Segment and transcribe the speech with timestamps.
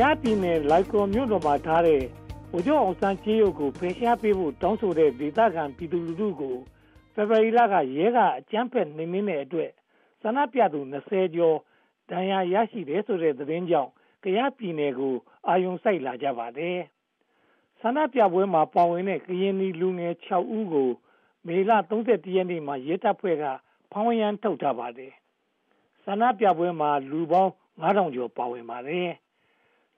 [0.00, 2.02] ရားပြည်နယ်လိုက်ကော်မြို့တော်မှာထားတဲ့
[2.50, 6.56] ဗိုလ်ချုပ်အောင်ဆန်းကြေးရုပ်ကိုဖယ်ရှားပေးဖို့တောင်းဆိုတဲ့ဒေသခံပြည်သူလူထုကို
[7.14, 9.70] ဖေဖော်ဝါရီလကရဲကအကြမ်းဖက်နှိမ်နင်းတဲ့အတွက်
[10.22, 11.58] ဆန္ဒပြသူ20ကျော်
[12.10, 13.90] ဒဏ်ရာရရှိတယ်ဆိုတဲ့သတင်းကြောင့်
[14.24, 15.14] ကယားပြည်နယ်ကို
[15.48, 16.78] အာရုံစိုက်လာကြပါတယ်။
[17.80, 20.90] ဆန္ဒပြပွဲမှာပါဝင်တဲ့ကရင်လူငယ်6ဦးကို
[21.46, 21.70] မေလ
[22.00, 23.44] 31ရက်နေ့မှာရဲတပ်ဖွဲ့က
[23.92, 25.12] ဖောင်းရမ်းထုတ်ထားပါတယ်။
[26.04, 27.50] ဆန္ဒပြပွဲမှာလူပေါင်း
[27.82, 29.10] 9000ကျော်ပါဝင်ပါတယ်။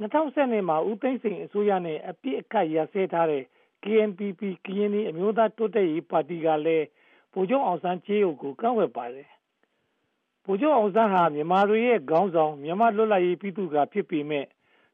[0.00, 3.44] 2010မှာ ဦးသိန်းစိန်အစိုးရနဲ့ အပြစ်အခတ်ရစဲထားတဲ့
[3.82, 6.86] KNPP ကရင်အမျိုးသားတိုးတက်ရေးပါတီကလည်း
[7.32, 9.28] ဗိုလ်ချုပ်အောင်ဆန်းကြေးရုပ်ကို ကန့်ဝတ်ပါတယ်
[10.44, 14.46] ဗိုလ်ချုပ်အောင်ဆန်းဟာ မြန်မာတွေရဲ့ခေါင်းဆောင် မြန်မာလွတ်လပ်ရေးပြည်သူ့ကဖြစ်ပေမဲ့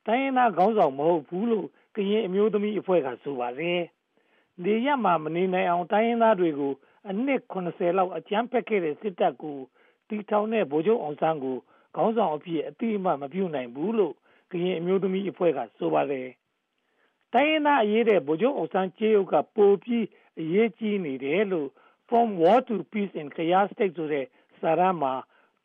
[0.07, 3.81] တိုင်းရင်းသားခေါင်းဆောင် မဟုတ်ဘူးလို့ ကရင်အမျိုးသမီးအဖွဲ့က ဆိုပါတယ်။
[4.65, 6.73] လေရက်မှာ မနေနိုင်အောင် တိုင်းရင်းသားတွေကို
[7.09, 9.59] အနှစ်80လောက် အကြမ်းဖက်ခဲ့တဲ့ စစ်တပ်ကို
[10.09, 11.57] တီထောင်တဲ့ ဗိုလ်ချုပ်အောင်ဆန်းကို
[11.97, 14.15] ခေါင်းဆောင်အဖြစ်အတိအမှမပြုနိုင်ဘူးလို့
[14.53, 16.29] ကရင်အမျိုးသမီးအဖွဲ့ကဆိုပါတယ်။
[17.33, 20.05] တိုင်းရင်းသားအရေးတဲ့ဗိုလ်ချုပ်အောင်ဆန်းကြေးရုပ်ကပိုပြီး
[20.41, 21.69] အရေးကြီးနေတယ်လို့
[22.09, 24.27] From War to Peace in Kaya State ဆိုတဲ့
[24.61, 25.15] စာရမ်းမှာ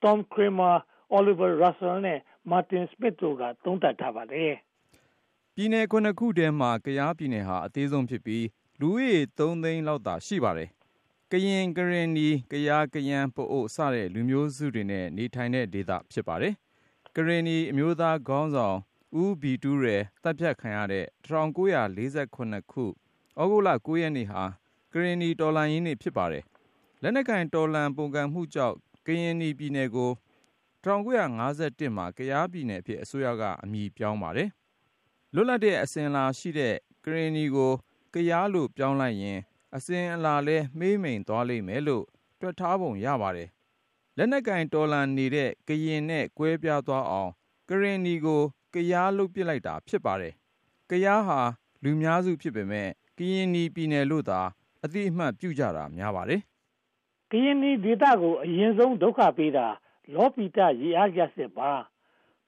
[0.03, 0.75] Tom Cramer,
[1.17, 2.19] Oliver Russell နဲ့
[2.51, 4.53] Martin Smith တို့ကသုံးသပ်ထားပါတယ်။
[5.55, 8.45] ပြည်နယ်ခုနှစ်ခုထဲမှာကယားပြည်နယ်ဟာအသေးဆုံးဖြစ်ပြီး
[8.79, 10.69] လူဦးရေ3သိန်းလောက်သာရှိပါတယ်။
[11.31, 16.53] ကရင်ကရင်နီကယားကယန်းပအို့စတဲ့လူမျိုးစုတွေနဲ့နေထိုင်တဲ့ဒေသဖြစ်ပါတယ်။
[17.19, 18.77] ကရင်နီအမျိုးသားခေါင်းဆောင်
[19.21, 22.85] ဦးဘီတူးရယ်တပ်ဖြတ်ခံရတဲ့1948ခု
[23.39, 24.43] ဩဂုတ်လ9ရက်နေ့ဟာ
[24.93, 26.43] ကရင်နီတော်လှန်ရေးနေ့ ဖြစ်ပါတယ်။
[27.01, 28.75] လက်နက်ကင်တော်လှန်ပုန်ကန်မှုကြောင့်
[29.07, 30.11] ကရင်နီပြည်နယ်ကို
[30.85, 34.49] 1951မှာ ကယားပြည်နယ်အဖြစ် အစိုးရက အမည်ပြောင်းပါတယ်။
[35.33, 37.71] လွတ်လပ်တဲ့ အစဉ်အလာရှိတဲ့ ကရင်နီကို
[38.13, 39.39] ကယားလို့ ပြောင်းလိုက်ရင်
[39.75, 42.05] အစဉ်အလာလဲမှေးမိန်သွားလိမ့်မယ်လို့
[42.41, 43.49] တွက်ထားပုံရပါတယ်။
[44.19, 47.31] လက်နက်ကင်တော်လန်နေတဲ့ ကရင်နဲ့ ကွဲပြားသွားအောင်
[47.69, 48.41] ကရင်နီကို
[48.73, 50.33] ကယားလုပ်ပစ်လိုက်တာ ဖြစ်ပါတယ်။
[50.89, 51.39] ကယားဟာ
[51.83, 54.39] လူများစုဖြစ်ပေမဲ့ကရင်နီပြည်နယ်လို့သာ
[54.83, 56.41] အတိအမှတ်ပြုကြတာ များပါတယ်
[57.31, 59.67] ကရင်နီဒေသကို အရင်ဆုံး ဒုက္ခပေးတာ
[60.13, 61.71] လောပီတ ရေအားလျှက်စစ်ပါ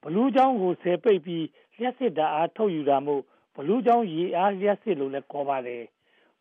[0.02, 3.22] ဘလူးချောင်းကိုဆယ်ပိတ်ပြီး လျှက်စစ်ဓာတ်အား ထုတ်ယူတာမို့
[3.54, 5.82] ဘလူးချောင်း ရေအားလျှက်စစ်လို့လည်း ခေါ်ပါတယ်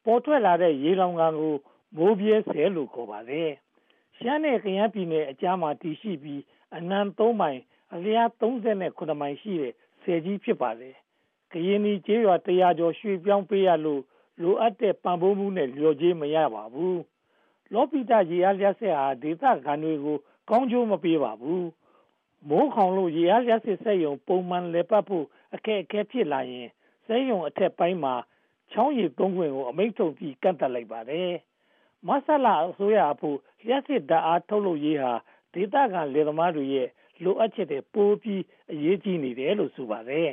[0.06, 1.56] ပေါ်ထွက်လာတဲ့ ရေလောင်ကန်ကို
[1.98, 3.50] မိုးပြဲဆဲလို့ ခေါ်ပါတယ်
[4.22, 6.42] ရှမ်းနဲ့ကရမ်းပြည်နယ်အကြားမှာတည်ရှိပြီး
[6.78, 7.60] အနံ3မိုင်
[7.94, 10.96] အလျား39မိုင်ရှိတဲ့ဆယ်ကြီး ဖြစ်ပါတယ်
[11.52, 14.02] ကရင်နီကျေးရွာ100ကျော် ရွှေ့ပြောင်းပေးရလို့
[14.42, 17.02] လိုအပ်တဲ့ ပံ့ပိုးမှုနဲ့ လျော်ကြေးမရပါဘူး
[17.74, 20.18] လောပိတ ရေအားလျက်ဆက်ဟာ ဒေသခံတွေကို
[20.50, 21.68] ကောင်းကျိုးမပေးပါဘူး
[22.50, 26.68] မိုးခေါင်လို့ ရေအားလျက်ဆက်ဆက်ယုံ ပုံမှန်လည်ပတ်ဖို့ အခက်အခဲ ဖြစ်လာရင်
[27.06, 28.14] စဲယုံအထက်ပိုင်းမှာ
[28.72, 31.32] ချောင်းရည်သုံးခွင့်ကို အမိန့်ထုတ်ပြီး ကန့်သတ်လိုက်ပါတယ်
[32.08, 35.14] မဆလာအစိုးရအဖို့လျက်စစ်ဓာတ်အားထုတ်လို့ရေးဟာ
[35.54, 36.88] ဒေသခံလယ်သမားတွေရဲ့
[37.24, 40.30] လိုအပ်ချက်တွေပိုပြီးအရေးကြီးနေတယ်လို့ဆိုပါတယ်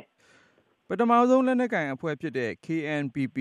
[0.87, 3.37] ပထမဆုံးလက်နက်ကင်အဖွဲ့ဖြစ်တဲ့ KNPP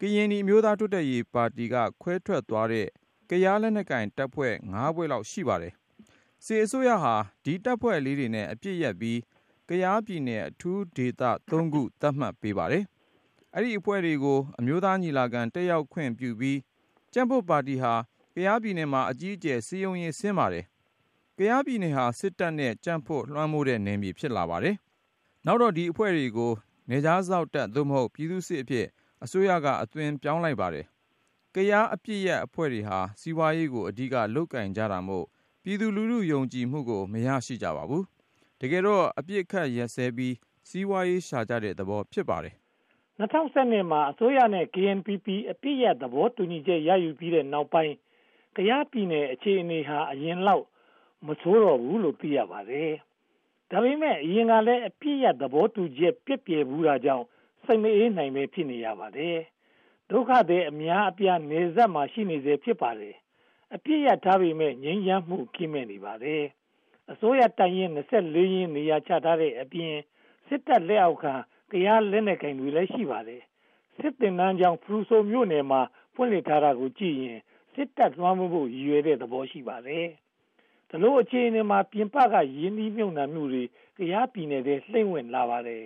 [0.00, 2.86] ကရင်နီမျိုးသားတိုးတက်ရေးပါတီကခွဲထွက်သွားတဲ့
[3.30, 5.72] ကယားလက်နက်ကိုင်တပ်ဖွဲ့၅ဖွဲ့လောက်ရှိပါတယ်။
[6.44, 9.18] စစ်အစိုးရဟာဒီတပ်ဖွဲ့လေးတွေနဲ့အပြစ်ရက်ပြီး
[9.68, 12.84] ကယားပြည်နယ်အထူးဒေသ၃ခုသတ်မှတ်ပေးပါတယ်။
[13.54, 16.58] အဲ့ဒီအဖွဲ့တွေကိုအမျိုးသားညီလာခံတက်ရောက်ခွင့်ပြုပြီး
[17.12, 17.92] ကြံ့ဖို့ပါတီဟာ
[18.34, 20.64] ကယားပြည်နယ်မှာ အကြီးအကျယ် စည်းရုံးရေးဆင်းပါတယ်။
[21.38, 24.76] ကယားပြည်နယ်ဟာ စစ်တပ်နဲ့ ကြံ့ဖို့လွှမ်းမိုးတဲ့နယ်မြေ ဖြစ်လာပါတယ်။
[25.46, 26.52] နောက်တော့ ဒီအဖွဲ့တွေကို
[26.90, 28.86] နေကြားစောက်တပ် သို့မဟုတ် ပြည်သူ့စစ်အဖြစ်
[29.24, 30.86] အစိုးရက အသွင်ပြောင်းလိုက်ပါတယ်။
[31.54, 35.26] ကယားအပြစ်ရအဖွဲ့တွေဟာ စီးပွားရေးကို အဓိက လုတ်ကင်ကြတာမို့
[35.64, 38.04] ပြည်သူလူထု ယုံကြည်မှုကို မရရှိကြပါဘူး။
[38.60, 40.34] တကယ်တော့ အပြစ်ခတ်ရက်စဲပြီး
[40.68, 42.54] စီးပွားရေးရှာကြတဲ့သဘော ဖြစ်ပါတယ်။
[43.20, 47.94] 2012မှာအစိုးရနဲ့ KNPP အပြစ်ရသဘောတူညီချက်ရယူပြီးတဲ့နောက်ပိုင်း
[48.56, 50.64] ကယားပြည်နယ်အခြေအနေဟာ အရင်လောက်
[51.26, 52.92] မဆိုးတော့ဘူးလို့ သိရပါတယ်။
[53.70, 57.24] ဒါပေမဲ့ အရင်ကလည်း အပြစ်ရသဘောတူချက်ပြည့်ပြည့်ဘူးတာကြောင့်
[57.64, 59.38] စိတ်မအေးနိုင်ပဲဖြစ်နေရပါတယ်
[60.10, 63.16] ဒုက္ခတွေအများအပြားနေဆက်မှာ ရှိနေစေဖြစ်ပါတယ်
[63.74, 66.42] အပြစ်ရထားပေမဲ့ငြိမ်းချမ်းမှု ကင်းမဲ့နေပါတယ်
[67.10, 69.94] အစိုးရတိုင်ရင်24ရင်း နေရာချထားတဲ့အပြင်
[70.46, 71.34] စစ်တပ်လက်အောက်ခံ
[71.72, 73.42] ကြားလက်နက်ကင်တွေလည်းရှိပါတယ်
[74.00, 75.80] စစ်တင်နှန်းကြောင့်ဖရူဆိုမြို့နယ်မှာ
[76.14, 77.38] ဖွင့်လှစ်ထားတာကိုကြည့်ရင်
[77.74, 80.06] စစ်တပ်လွှမ်းမိုးဖို့ရည်ရွယ်တဲ့သဘောရှိပါတယ်။
[80.88, 83.62] ဒါလို့အခြေအနေမှာပြင်ပကရင်းနှီးမြုပ်နှံမှုတွေ
[83.98, 85.82] ကြားပြည်နယ်ထဲလှိမ့်ဝင်လာပါတယ်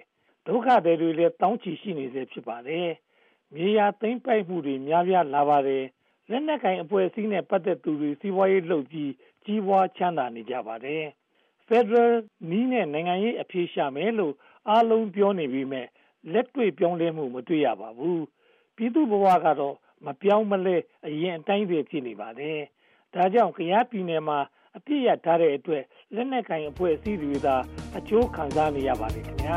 [0.46, 2.88] ဒုက္ခတွေတွေလည်းတောင်းချီရှိနေစေဖြစ်ပါတယ်။
[3.54, 5.84] မြေယာသိမ်းပိုက်မှုတွေများပြားလာပါတယ်။
[6.30, 9.10] လက်နက်ကင်အဖွဲ့အစည်းနဲ့ပတ်သက်သူတွေစီးပွားရေးလုပ်ပြီး
[9.44, 11.04] ကြီးပွားချမ်းသာနေကြပါတယ်။
[11.68, 12.14] Federal
[12.50, 14.34] နီးနဲ့နိုင်ငံရေးအဖြေရှာမယ်လို့
[14.68, 15.82] အားလုံးပြောနေပြီးမြဲ
[16.32, 18.20] လက်တွေ့ပြောင်းလဲမှုမတွေ့ရပါဘူး။
[18.76, 19.76] ပြည်သူဘဝကတော့
[20.06, 20.76] မပြောင်းမလဲ
[21.06, 22.58] အရင်အတိုင်းပဲဖြစ်နေပါတယ်။
[23.14, 24.38] ဒါကြောင့်ကရားပြည်နယ်မှာ
[24.76, 25.82] အပြစ်ရထားတဲ့အတွက်
[26.14, 27.56] လက်နက်ကိုင်အဖွဲ့အစည်းတွေသာ
[27.98, 29.56] အကျိုးခံစားနေရပါတယ်ခင်ဗျာ